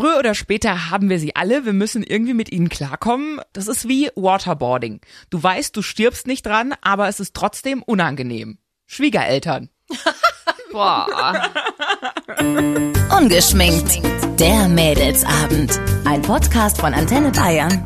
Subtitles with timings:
[0.00, 3.38] Früher oder später haben wir sie alle, wir müssen irgendwie mit ihnen klarkommen.
[3.52, 5.02] Das ist wie Waterboarding.
[5.28, 8.56] Du weißt, du stirbst nicht dran, aber es ist trotzdem unangenehm.
[8.86, 9.68] Schwiegereltern.
[10.72, 11.06] Boah.
[13.14, 14.00] Ungeschminkt.
[14.40, 15.78] Der Mädelsabend.
[16.06, 17.84] Ein Podcast von Antenne Bayern.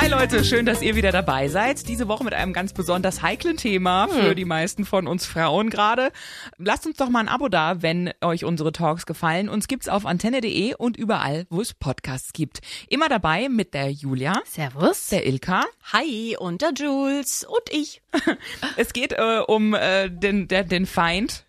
[0.00, 1.88] Hi Leute, schön, dass ihr wieder dabei seid.
[1.88, 6.12] Diese Woche mit einem ganz besonders heiklen Thema für die meisten von uns Frauen gerade.
[6.56, 9.48] Lasst uns doch mal ein Abo da, wenn euch unsere Talks gefallen.
[9.48, 12.60] Uns gibt's auf antenne.de und überall, wo es Podcasts gibt.
[12.88, 15.08] Immer dabei mit der Julia, Servus.
[15.08, 15.64] der Ilka.
[15.92, 18.00] Hi und der Jules und ich.
[18.76, 21.44] Es geht äh, um äh, den, der, den Feind,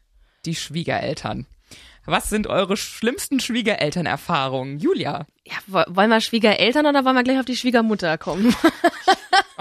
[0.48, 1.45] die Schwiegereltern.
[2.09, 4.80] Was sind eure schlimmsten Schwiegerelternerfahrungen?
[4.80, 5.26] Julia.
[5.45, 8.54] Ja, wo- wollen wir Schwiegereltern oder wollen wir gleich auf die Schwiegermutter kommen?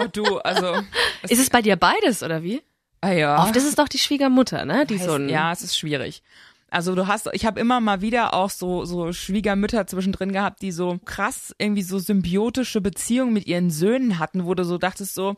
[0.00, 0.80] Oh, du, also.
[1.28, 2.62] ist es bei dir beides oder wie?
[3.00, 3.42] ah, ja.
[3.42, 4.86] Oft ist es doch die Schwiegermutter, ne?
[4.86, 6.22] Die so ein, ja, es ist schwierig.
[6.70, 10.70] Also du hast, ich habe immer mal wieder auch so so Schwiegermütter zwischendrin gehabt, die
[10.70, 15.34] so krass irgendwie so symbiotische Beziehungen mit ihren Söhnen hatten, wo du so dachtest so,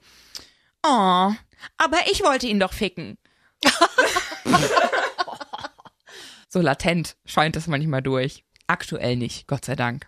[0.86, 1.30] oh,
[1.78, 3.16] aber ich wollte ihn doch ficken.
[6.52, 8.44] so latent scheint es manchmal durch.
[8.66, 10.06] Aktuell nicht, Gott sei Dank.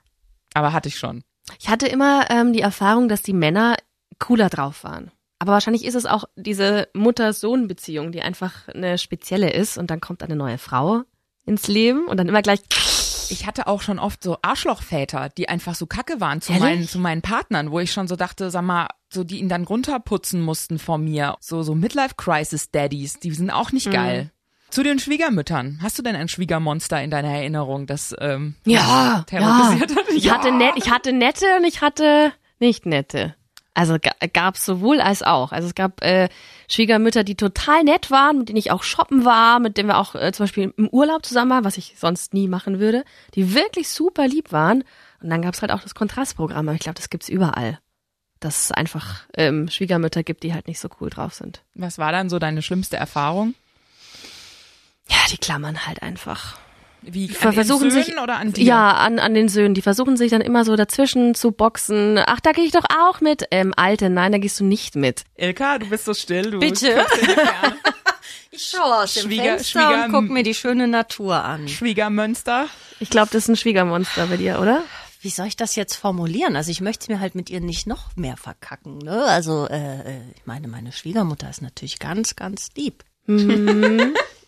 [0.54, 1.22] Aber hatte ich schon.
[1.58, 3.76] Ich hatte immer ähm, die Erfahrung, dass die Männer
[4.18, 5.10] cooler drauf waren.
[5.38, 10.22] Aber wahrscheinlich ist es auch diese Mutter-Sohn-Beziehung, die einfach eine spezielle ist und dann kommt
[10.22, 11.02] eine neue Frau
[11.44, 12.60] ins Leben und dann immer gleich
[13.30, 16.64] Ich hatte auch schon oft so Arschlochväter, die einfach so kacke waren zu Ehrlich?
[16.68, 19.64] meinen, zu meinen Partnern, wo ich schon so dachte, sag mal, so die ihn dann
[19.64, 21.36] runterputzen mussten vor mir.
[21.40, 23.74] So, so Midlife-Crisis-Daddies, die sind auch Mhm.
[23.76, 24.30] nicht geil.
[24.72, 25.80] Zu den Schwiegermüttern.
[25.82, 29.96] Hast du denn ein Schwiegermonster in deiner Erinnerung, das ähm, Ja, terrorisiert ja.
[29.96, 30.04] hat?
[30.16, 33.34] Ich hatte net, ich hatte nette und ich hatte nicht nette.
[33.74, 35.52] Also ga, gab's sowohl als auch.
[35.52, 36.30] Also es gab äh,
[36.70, 40.14] Schwiegermütter, die total nett waren, mit denen ich auch shoppen war, mit denen wir auch
[40.14, 43.90] äh, zum Beispiel im Urlaub zusammen waren, was ich sonst nie machen würde, die wirklich
[43.90, 44.84] super lieb waren.
[45.20, 46.66] Und dann gab's halt auch das Kontrastprogramm.
[46.66, 47.78] Aber ich glaube, das gibt's überall.
[48.40, 51.62] Dass es einfach ähm, Schwiegermütter gibt, die halt nicht so cool drauf sind.
[51.74, 53.54] Was war dann so deine schlimmste Erfahrung?
[55.32, 56.56] Die klammern halt einfach.
[57.04, 58.62] Wie an versuchen Söhnen sich oder an dir?
[58.64, 59.74] Ja, an, an den Söhnen.
[59.74, 62.20] Die versuchen sich dann immer so dazwischen zu boxen.
[62.24, 63.44] Ach, da gehe ich doch auch mit.
[63.50, 65.24] Ähm, Alte, nein, da gehst du nicht mit.
[65.36, 66.50] Ilka, du bist so still.
[66.52, 67.04] Du Bitte?
[68.54, 71.68] Ich schaue aus dem Schwieger- Fenster Schwieger- und guck mir die schöne Natur an.
[71.68, 72.66] Schwiegermünster.
[73.00, 74.82] Ich glaube, das ist ein Schwiegermonster bei dir, oder?
[75.22, 76.54] Wie soll ich das jetzt formulieren?
[76.54, 78.98] Also ich möchte mir halt mit ihr nicht noch mehr verkacken.
[78.98, 79.24] Ne?
[79.24, 83.04] Also äh, äh, ich meine, meine Schwiegermutter ist natürlich ganz, ganz lieb.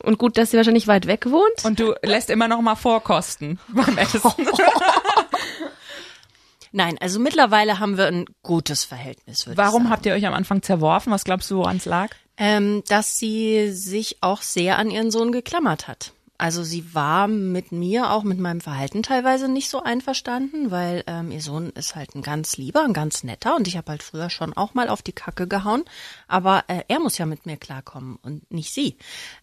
[0.02, 1.64] Und gut, dass sie wahrscheinlich weit weg wohnt.
[1.64, 4.20] Und du lässt immer noch mal vorkosten beim Essen.
[6.72, 9.46] Nein, also mittlerweile haben wir ein gutes Verhältnis.
[9.46, 9.92] Würde ich Warum sagen.
[9.92, 11.12] habt ihr euch am Anfang zerworfen?
[11.12, 12.10] Was glaubst du, woran es lag?
[12.36, 16.12] Ähm, dass sie sich auch sehr an ihren Sohn geklammert hat.
[16.36, 21.30] Also sie war mit mir, auch mit meinem Verhalten teilweise nicht so einverstanden, weil ähm,
[21.30, 24.30] ihr Sohn ist halt ein ganz lieber, ein ganz netter und ich habe halt früher
[24.30, 25.84] schon auch mal auf die Kacke gehauen,
[26.26, 28.96] aber äh, er muss ja mit mir klarkommen und nicht sie.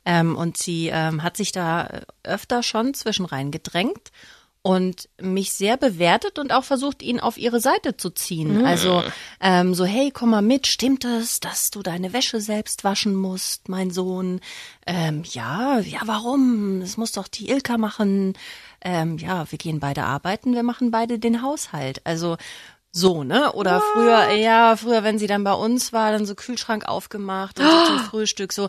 [0.04, 4.12] Ähm, und sie ähm, hat sich da äh, öfter schon zwischen reingedrängt
[4.64, 8.64] und mich sehr bewertet und auch versucht, ihn auf ihre Seite zu ziehen.
[8.66, 9.04] Also
[9.40, 13.70] ähm, so, hey, komm mal mit, stimmt es, dass du deine Wäsche selbst waschen musst,
[13.70, 14.40] mein Sohn?
[14.86, 16.80] Ähm, ja, ja, warum?
[16.82, 18.34] Das muss doch die Ilka machen.
[18.82, 22.02] Ähm, ja, wir gehen beide arbeiten, wir machen beide den Haushalt.
[22.04, 22.38] Also
[22.94, 23.54] so, ne?
[23.54, 27.66] Oder früher, ja, früher, wenn sie dann bei uns war, dann so Kühlschrank aufgemacht und
[27.66, 28.68] so zum Frühstück so,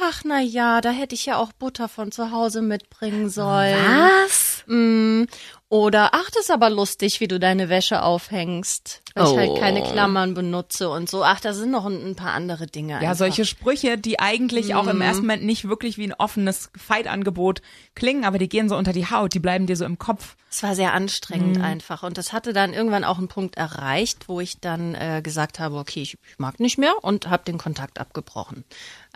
[0.00, 3.76] ach na ja, da hätte ich ja auch Butter von zu Hause mitbringen sollen.
[4.24, 4.64] Was?
[4.66, 5.24] Mm,
[5.70, 9.82] Oder ach, das ist aber lustig, wie du deine Wäsche aufhängst, weil ich halt keine
[9.82, 9.92] Oh.
[9.92, 11.22] Klammern benutze und so.
[11.24, 12.94] Ach, da sind noch ein, ein paar andere Dinge.
[12.94, 13.16] Ja, einfach.
[13.16, 14.88] solche Sprüche, die eigentlich auch Mhm.
[14.90, 17.60] im ersten Moment nicht wirklich wie ein offenes Fight-Angebot
[17.94, 20.36] klingen, aber die gehen so unter die Haut, die bleiben dir so im Kopf.
[20.50, 21.64] Es war sehr anstrengend Mhm.
[21.64, 22.02] einfach.
[22.02, 25.76] Und das hatte dann irgendwann auch einen Punkt erreicht, wo ich dann äh, gesagt habe,
[25.76, 28.64] okay, ich, ich mag nicht mehr und habe den Kontakt abgebrochen.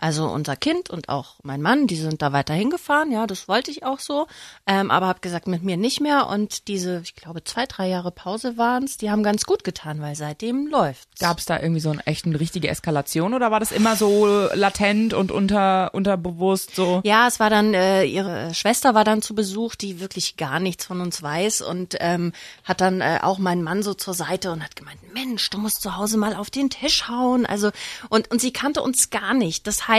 [0.03, 3.71] Also unser Kind und auch mein Mann, die sind da weiter hingefahren, ja, das wollte
[3.71, 4.27] ich auch so,
[4.67, 6.27] ähm, aber habe gesagt, mit mir nicht mehr.
[6.27, 10.15] Und diese, ich glaube, zwei, drei Jahre Pause waren's, die haben ganz gut getan, weil
[10.15, 11.21] seitdem läuft's.
[11.21, 14.49] Gab es da irgendwie so eine echt eine richtige Eskalation oder war das immer so
[14.53, 16.99] latent und unter unterbewusst so?
[17.05, 20.83] Ja, es war dann, äh, ihre Schwester war dann zu Besuch, die wirklich gar nichts
[20.83, 22.33] von uns weiß und ähm,
[22.65, 25.81] hat dann äh, auch meinen Mann so zur Seite und hat gemeint, Mensch, du musst
[25.81, 27.45] zu Hause mal auf den Tisch hauen.
[27.45, 27.71] Also
[28.09, 29.65] und, und sie kannte uns gar nicht.
[29.65, 29.92] Das heißt,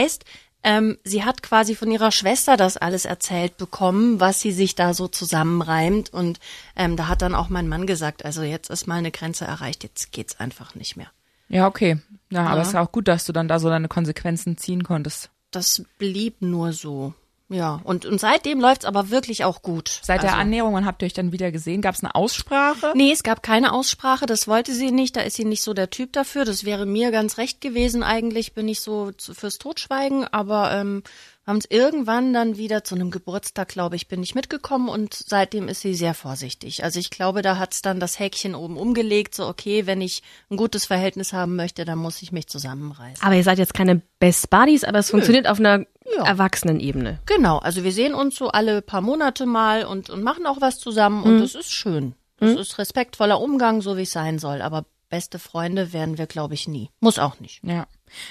[0.63, 4.93] ähm, sie hat quasi von ihrer Schwester das alles erzählt bekommen, was sie sich da
[4.95, 6.11] so zusammenreimt.
[6.11, 6.39] Und
[6.75, 9.83] ähm, da hat dann auch mein Mann gesagt, also jetzt ist mal eine Grenze erreicht,
[9.83, 11.11] jetzt geht's einfach nicht mehr.
[11.49, 11.99] Ja, okay.
[12.31, 12.61] Ja, aber Ja.
[12.63, 15.29] es ist auch gut, dass du dann da so deine Konsequenzen ziehen konntest.
[15.51, 17.13] Das blieb nur so.
[17.47, 19.99] Ja, und, und seitdem läuft's aber wirklich auch gut.
[20.01, 21.81] Seit der Also- Annäherung und habt ihr euch dann wieder gesehen?
[21.81, 22.93] Gab es eine Aussprache?
[22.95, 25.91] Nee, es gab keine Aussprache, das wollte sie nicht, da ist sie nicht so der
[25.91, 26.43] Typ dafür.
[26.43, 31.03] Das wäre mir ganz recht gewesen eigentlich, bin ich so fürs Totschweigen, aber ähm,
[31.45, 35.67] haben es irgendwann dann wieder zu einem Geburtstag, glaube ich, bin ich mitgekommen und seitdem
[35.67, 36.83] ist sie sehr vorsichtig.
[36.83, 40.57] Also ich glaube, da hat's dann das Häkchen oben umgelegt, so okay, wenn ich ein
[40.57, 43.23] gutes Verhältnis haben möchte, dann muss ich mich zusammenreißen.
[43.23, 46.25] Aber ihr seid jetzt keine Best Buddies, aber es funktioniert auf einer Ja.
[46.25, 47.19] Erwachsenenebene.
[47.25, 50.79] Genau, also wir sehen uns so alle paar Monate mal und, und machen auch was
[50.79, 52.15] zusammen und das ist schön.
[52.37, 54.61] Das ist respektvoller Umgang, so wie es sein soll.
[54.61, 56.89] Aber beste Freunde werden wir, glaube ich, nie.
[56.99, 57.63] Muss auch nicht.
[57.63, 57.87] Ja.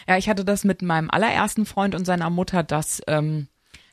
[0.06, 3.48] Ja, ich hatte das mit meinem allerersten Freund und seiner Mutter, dass ähm,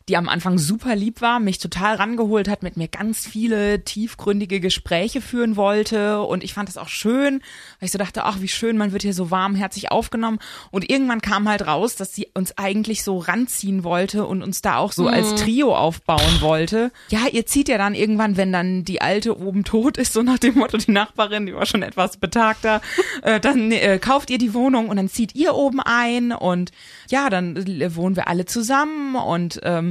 [0.10, 4.60] die am Anfang super lieb war, mich total rangeholt hat, mit mir ganz viele tiefgründige
[4.60, 6.22] Gespräche führen wollte.
[6.22, 7.42] Und ich fand das auch schön,
[7.80, 10.40] weil ich so dachte, ach, wie schön, man wird hier so warmherzig aufgenommen.
[10.72, 14.78] Und irgendwann kam halt raus, dass sie uns eigentlich so ranziehen wollte und uns da
[14.78, 16.92] auch so als Trio aufbauen wollte.
[17.10, 20.40] Ja, ihr zieht ja dann irgendwann, wenn dann die Alte oben tot ist, so nach
[20.40, 22.82] dem Motto, die Nachbarin, die war schon etwas betagter,
[23.22, 26.32] äh, dann äh, kauft ihr die Wohnung und dann zieht ihr oben ein.
[26.32, 26.72] Und
[27.10, 29.91] ja, dann äh, wohnen wir alle zusammen und ähm,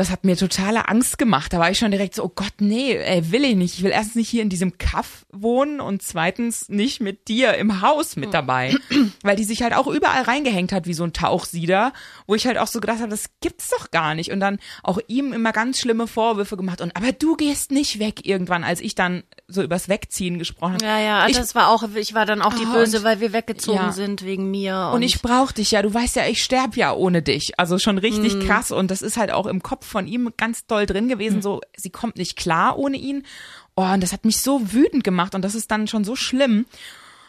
[0.00, 1.52] das hat mir totale Angst gemacht.
[1.52, 3.74] Da war ich schon direkt so, oh Gott, nee, ey, will ich nicht.
[3.74, 7.82] Ich will erstens nicht hier in diesem Kaff wohnen und zweitens nicht mit dir im
[7.82, 8.74] Haus mit dabei.
[9.22, 11.92] Weil die sich halt auch überall reingehängt hat wie so ein Tauchsieder,
[12.26, 14.32] wo ich halt auch so gedacht habe, das gibt's doch gar nicht.
[14.32, 16.80] Und dann auch ihm immer ganz schlimme Vorwürfe gemacht.
[16.80, 20.84] Und aber du gehst nicht weg irgendwann, als ich dann so übers Wegziehen gesprochen habe.
[20.86, 23.20] Ja, ja, ich, das war auch, ich war dann auch die Ah, Böse, und- weil
[23.20, 23.92] wir weggezogen ja.
[23.92, 24.92] sind wegen mir.
[24.94, 27.58] Und ich brauch dich ja, du weißt ja, ich sterb ja ohne dich.
[27.60, 30.86] Also schon richtig krass und das ist halt auch im Kopf von ihm ganz doll
[30.86, 33.24] drin gewesen, so sie kommt nicht klar ohne ihn.
[33.76, 36.66] Oh, und das hat mich so wütend gemacht und das ist dann schon so schlimm.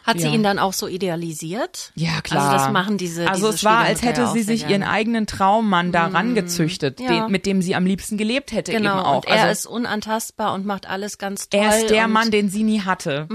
[0.04, 0.32] Hat sie Ja.
[0.32, 1.92] ihn dann auch so idealisiert?
[1.94, 2.50] Ja, klar.
[2.50, 5.92] Also das machen diese Also diese es war, als hätte sie sich ihren eigenen Traummann
[5.92, 7.06] da rangezüchtet, Ja.
[7.26, 9.16] den, mit dem sie am liebsten gelebt hätte Genau, eben auch.
[9.18, 11.60] und er also, ist unantastbar und macht alles ganz toll.
[11.60, 13.28] er ist der Mann, den sie nie hatte.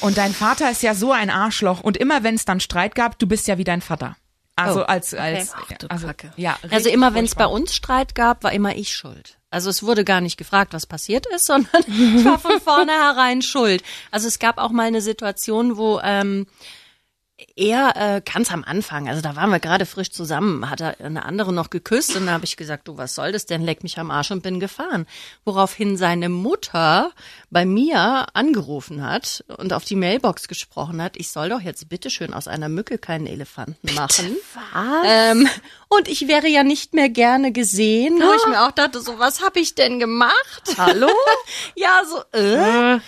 [0.00, 3.18] Und dein Vater ist ja so ein Arschloch und immer wenn es dann Streit gab,
[3.18, 4.16] du bist ja wie dein Vater.
[4.56, 8.14] Also Oh, als als Ach, du also, ja, Also immer wenn es bei uns Streit
[8.14, 9.38] gab, war immer ich schuld.
[9.50, 13.82] Also es wurde gar nicht gefragt, was passiert ist, sondern ich war von vornherein schuld.
[14.10, 16.46] Also es gab auch mal eine Situation, wo ähm,
[17.56, 21.24] er äh, ganz am Anfang, also da waren wir gerade frisch zusammen, hat er eine
[21.24, 23.62] andere noch geküsst und da habe ich gesagt, du, was soll das denn?
[23.62, 25.06] Leck mich am Arsch und bin gefahren.
[25.44, 27.12] Woraufhin seine Mutter
[27.50, 32.34] bei mir angerufen hat und auf die Mailbox gesprochen hat, ich soll doch jetzt bitteschön
[32.34, 34.36] aus einer Mücke keinen Elefanten machen.
[34.72, 35.06] Was?
[35.06, 35.48] Ähm,
[35.88, 39.42] und ich wäre ja nicht mehr gerne gesehen, wo ich mir auch dachte, so was
[39.42, 40.62] habe ich denn gemacht?
[40.76, 41.10] Hallo?
[41.74, 42.38] ja, so.
[42.38, 43.00] Äh.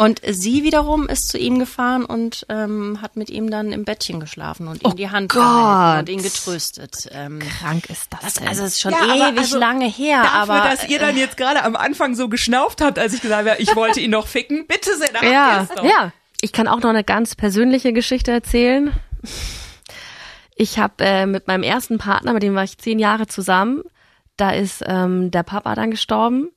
[0.00, 4.18] Und sie wiederum ist zu ihm gefahren und ähm, hat mit ihm dann im Bettchen
[4.18, 5.42] geschlafen und ihm die Hand Gott.
[5.42, 7.06] gehalten und ihn getröstet.
[7.12, 8.48] Ähm, Krank ist das, das, denn?
[8.48, 11.36] also es ist schon Ja, ewig also lange her, Dafür, aber dass ihr dann jetzt
[11.36, 14.66] gerade am Anfang so geschnauft habt, als ich gesagt habe, ich wollte ihn noch ficken,
[14.66, 15.84] bitte sehr, da ja, doch.
[15.84, 16.12] ja.
[16.40, 18.94] Ich kann auch noch eine ganz persönliche Geschichte erzählen.
[20.56, 23.82] Ich habe äh, mit meinem ersten Partner, mit dem war ich zehn Jahre zusammen,
[24.38, 26.48] da ist ähm, der Papa dann gestorben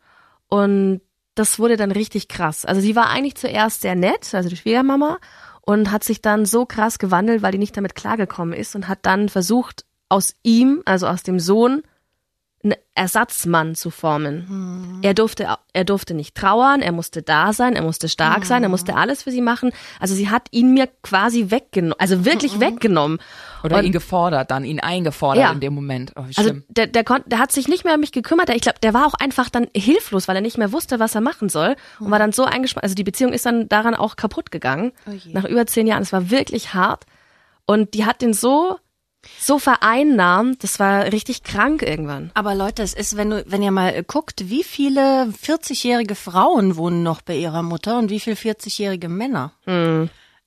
[0.47, 1.01] und
[1.35, 2.65] das wurde dann richtig krass.
[2.65, 5.19] Also sie war eigentlich zuerst sehr nett, also die Schwiegermama,
[5.61, 8.99] und hat sich dann so krass gewandelt, weil die nicht damit klargekommen ist und hat
[9.03, 11.81] dann versucht, aus ihm, also aus dem Sohn,
[12.63, 14.99] einen Ersatzmann zu formen.
[15.01, 18.69] Er durfte, er durfte nicht trauern, er musste da sein, er musste stark sein, er
[18.69, 19.71] musste alles für sie machen.
[19.99, 23.19] Also sie hat ihn mir quasi weggenommen, also wirklich weggenommen.
[23.63, 25.51] Oder Und- ihn gefordert, dann ihn eingefordert Ja.
[25.51, 26.13] in dem Moment.
[26.15, 28.47] Oh, Also der, der, kon, der hat sich nicht mehr um mich gekümmert.
[28.47, 31.15] Der, ich glaube, der war auch einfach dann hilflos, weil er nicht mehr wusste, was
[31.15, 32.83] er machen soll und war dann so eingespannt.
[32.83, 34.93] Also die Beziehung ist dann daran auch kaputt gegangen.
[35.33, 36.03] nach über zehn Jahren.
[36.03, 37.05] Es war wirklich hart.
[37.65, 38.77] Und die hat den so,
[39.39, 40.63] so vereinnahmt.
[40.63, 42.31] Das war richtig krank irgendwann.
[42.33, 46.75] Aber Leute, es ist, wenn du, wenn ihr mal äh, guckt, wie viele 40-jährige Frauen
[46.75, 49.53] wohnen noch bei ihrer Mutter und wie viele 40-jährige Männer.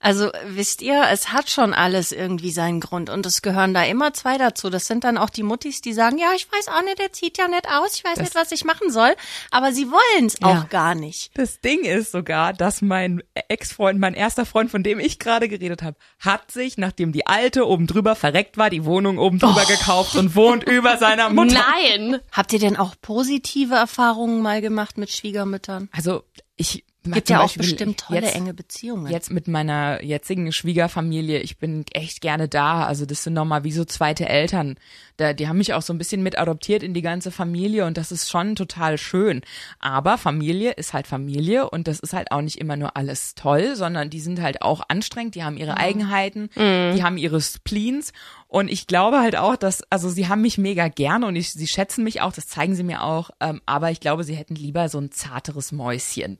[0.06, 4.14] Also wisst ihr, es hat schon alles irgendwie seinen Grund und es gehören da immer
[4.14, 4.70] zwei dazu.
[4.70, 7.38] Das sind dann auch die Muttis, die sagen, ja, ich weiß auch nicht, der zieht
[7.38, 9.16] ja nicht aus, ich weiß nicht, was ich machen soll,
[9.50, 11.36] aber sie wollen es auch gar nicht.
[11.36, 15.82] Das Ding ist sogar, dass mein Ex-Freund, mein erster Freund, von dem ich gerade geredet
[15.82, 20.14] habe, hat sich, nachdem die alte oben drüber verreckt war, die Wohnung oben drüber gekauft
[20.14, 21.64] und wohnt über seiner Mutter.
[21.72, 22.20] Nein!
[22.30, 25.88] Habt ihr denn auch positive Erfahrungen mal gemacht mit Schwiegermüttern?
[25.90, 26.22] Also
[26.56, 26.84] ich
[27.14, 29.10] Gibt ja auch Beispiel bestimmt tolle jetzt, enge Beziehungen.
[29.10, 32.84] Jetzt mit meiner jetzigen Schwiegerfamilie, ich bin echt gerne da.
[32.84, 34.76] Also das sind nochmal wie so zweite Eltern.
[35.16, 37.96] Da, die haben mich auch so ein bisschen mit adoptiert in die ganze Familie und
[37.96, 39.40] das ist schon total schön.
[39.78, 43.76] Aber Familie ist halt Familie und das ist halt auch nicht immer nur alles toll,
[43.76, 48.12] sondern die sind halt auch anstrengend, die haben ihre Eigenheiten, die haben ihre Spleens
[48.48, 51.66] Und ich glaube halt auch, dass, also sie haben mich mega gerne und ich, sie
[51.66, 54.88] schätzen mich auch, das zeigen sie mir auch, ähm, aber ich glaube, sie hätten lieber
[54.88, 56.38] so ein zarteres Mäuschen.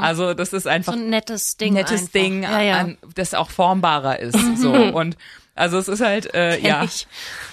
[0.00, 1.74] Also das ist einfach So ein nettes Ding.
[1.74, 2.12] nettes einfach.
[2.12, 2.78] Ding, Ja, ja.
[2.78, 4.38] An, das auch formbarer ist.
[4.58, 5.16] So und
[5.56, 7.06] also es ist halt äh, Kenn ja ich.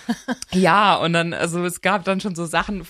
[0.53, 2.83] ja und dann also es gab dann schon so Sachen,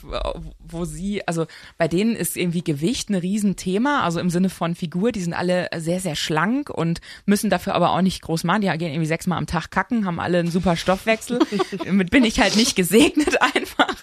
[0.60, 5.12] wo sie also bei denen ist irgendwie Gewicht ein Riesenthema, also im Sinne von Figur,
[5.12, 8.62] die sind alle sehr sehr schlank und müssen dafür aber auch nicht groß machen.
[8.62, 11.40] Die gehen irgendwie sechsmal am Tag kacken, haben alle einen super Stoffwechsel.
[11.86, 13.42] Damit bin ich halt nicht gesegnet
[13.78, 13.96] einfach.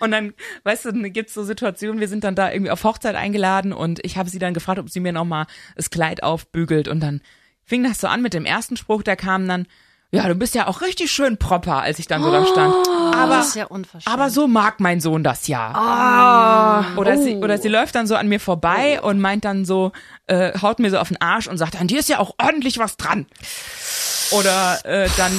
[0.00, 3.14] Und dann, weißt du, dann gibt's so Situationen, wir sind dann da irgendwie auf Hochzeit
[3.14, 7.00] eingeladen und ich habe sie dann gefragt, ob sie mir nochmal das Kleid aufbügelt und
[7.00, 7.20] dann
[7.64, 9.66] fing das so an mit dem ersten Spruch, der kam dann,
[10.14, 12.74] ja, du bist ja auch richtig schön proper, als ich dann so da stand.
[13.14, 13.66] Aber, das ist ja
[14.04, 15.72] aber so mag mein Sohn das ja.
[16.96, 19.92] Oder, sie, oder sie läuft dann so an mir vorbei und meint dann so,
[20.26, 22.78] äh, haut mir so auf den Arsch und sagt, an dir ist ja auch ordentlich
[22.78, 23.26] was dran.
[24.32, 25.32] Oder äh, dann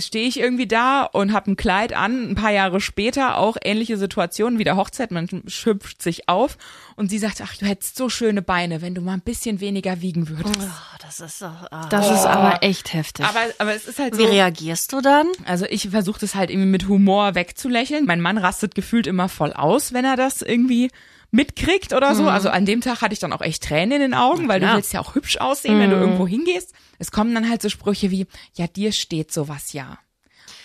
[0.00, 3.96] stehe ich irgendwie da und habe ein Kleid an, ein paar Jahre später auch ähnliche
[3.96, 6.56] Situationen wie der Hochzeit, man hüpft sich auf
[6.96, 10.00] und sie sagt, ach, du hättest so schöne Beine, wenn du mal ein bisschen weniger
[10.00, 10.58] wiegen würdest.
[10.60, 11.66] Oh, das ist doch.
[11.70, 11.88] Ah.
[11.88, 13.26] Das ist aber echt heftig.
[13.26, 14.20] Aber, aber es ist halt so.
[14.20, 15.26] Wie reagierst du dann?
[15.44, 18.04] Also ich versuche das halt irgendwie mit Humor wegzulächeln.
[18.06, 20.90] Mein Mann rastet gefühlt immer voll aus, wenn er das irgendwie
[21.34, 22.28] mitkriegt oder so.
[22.28, 24.66] Also an dem Tag hatte ich dann auch echt Tränen in den Augen, weil du
[24.66, 24.76] klar.
[24.76, 26.72] willst ja auch hübsch aussehen, wenn du irgendwo hingehst.
[26.98, 29.98] Es kommen dann halt so Sprüche wie, ja, dir steht sowas ja.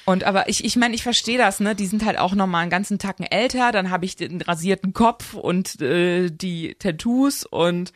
[0.05, 1.75] Und aber ich, ich meine, ich verstehe das, ne?
[1.75, 4.93] Die sind halt auch noch mal einen ganzen Tacken älter, dann habe ich den rasierten
[4.93, 7.91] Kopf und äh, die Tattoos und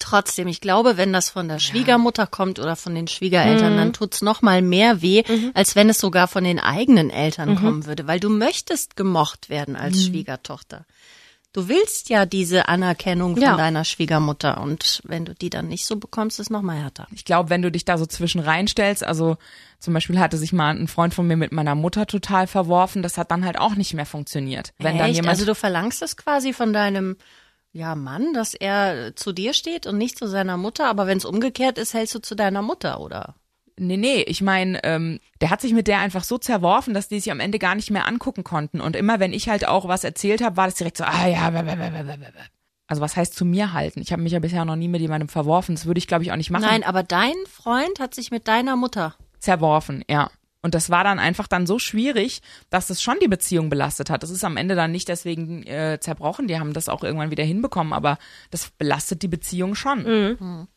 [0.00, 4.22] Trotzdem, ich glaube, wenn das von der Schwiegermutter kommt oder von den Schwiegereltern, dann tut's
[4.22, 5.22] noch mal mehr weh,
[5.54, 9.76] als wenn es sogar von den eigenen Eltern kommen würde, weil du möchtest gemocht werden
[9.76, 10.84] als Schwiegertochter.
[11.54, 13.56] Du willst ja diese Anerkennung von Ja.
[13.56, 17.06] deiner Schwiegermutter und wenn du die dann nicht so bekommst, ist noch mal härter.
[17.14, 19.36] Ich glaube, wenn du dich da so zwischen reinstellst, also
[19.78, 23.18] zum Beispiel hatte sich mal ein Freund von mir mit meiner Mutter total verworfen, das
[23.18, 24.74] hat dann halt auch nicht mehr funktioniert.
[24.78, 25.14] Wenn dann Echt?
[25.14, 27.16] jemand, also du verlangst es quasi von deinem
[27.70, 31.24] ja, Mann, dass er zu dir steht und nicht zu seiner Mutter, aber wenn es
[31.24, 33.36] umgekehrt ist, hältst du zu deiner Mutter, oder?
[33.78, 37.20] Nee, nee, ich meine, ähm, der hat sich mit der einfach so zerworfen, dass die
[37.20, 38.80] sich am Ende gar nicht mehr angucken konnten.
[38.80, 41.50] Und immer wenn ich halt auch was erzählt habe, war das direkt so, ah ja,
[41.50, 42.04] blablabla.
[42.86, 44.00] also was heißt zu mir halten?
[44.00, 45.74] Ich habe mich ja bisher noch nie mit jemandem verworfen.
[45.74, 46.64] Das würde ich, glaube ich, auch nicht machen.
[46.64, 50.30] Nein, aber dein Freund hat sich mit deiner Mutter zerworfen, ja.
[50.64, 52.40] Und das war dann einfach dann so schwierig,
[52.70, 54.22] dass es schon die Beziehung belastet hat.
[54.22, 56.48] Das ist am Ende dann nicht deswegen äh, zerbrochen.
[56.48, 58.16] Die haben das auch irgendwann wieder hinbekommen, aber
[58.50, 60.06] das belastet die Beziehung schon.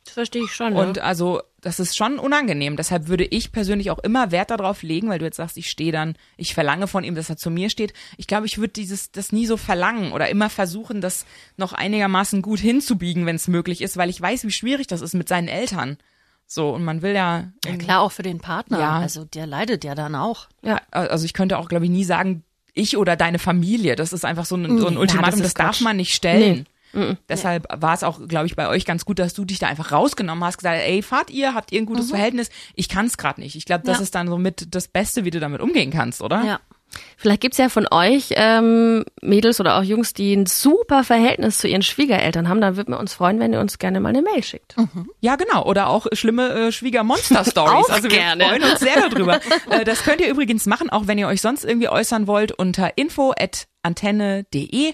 [0.04, 0.74] das verstehe ich schon.
[0.76, 2.76] Und also das ist schon unangenehm.
[2.76, 5.94] Deshalb würde ich persönlich auch immer Wert darauf legen, weil du jetzt sagst, ich stehe
[5.94, 7.94] dann, ich verlange von ihm, dass er zu mir steht.
[8.18, 11.26] Ich glaube, ich würde dieses das nie so verlangen oder immer versuchen, das
[11.56, 15.14] noch einigermaßen gut hinzubiegen, wenn es möglich ist, weil ich weiß, wie schwierig das ist
[15.14, 15.98] mit seinen Eltern.
[16.50, 18.80] So und man will ja, Ja klar, auch für den Partner.
[18.80, 19.00] Ja.
[19.00, 20.48] Also der leidet ja dann auch.
[20.64, 23.96] ja, also ich könnte auch glaube ich nie sagen, ich oder deine Familie.
[23.96, 26.66] Das ist einfach so ein, so ein Ja, Ultimatum, das das, darf man nicht stellen.
[27.30, 29.92] Deshalb war es auch, glaube ich, bei euch ganz gut, dass du dich da einfach
[29.92, 32.50] rausgenommen hast, gesagt, ey, fahrt ihr, habt ihr ein gutes Verhältnis?
[32.74, 33.56] Ich kann es gerade nicht.
[33.56, 34.04] Ich glaube, das Ja.
[34.04, 36.44] ist dann so mit das Beste, wie du damit umgehen kannst, oder?
[36.44, 36.60] Ja.
[37.18, 41.68] Vielleicht gibt's ja von euch ähm, Mädels oder auch Jungs, die ein super Verhältnis zu
[41.68, 42.62] ihren Schwiegereltern haben.
[42.62, 44.76] Dann würden wir uns freuen, wenn ihr uns gerne mal eine Mail schickt.
[45.20, 45.66] Ja, genau.
[45.66, 47.88] Oder auch schlimme äh, Schwiegermonster-Stories.
[47.98, 48.46] Also wir gerne.
[48.46, 49.40] freuen uns sehr darüber.
[49.72, 52.98] äh, das könnt ihr übrigens machen, auch wenn ihr euch sonst irgendwie äußern wollt, unter
[52.98, 54.94] info.antenne.de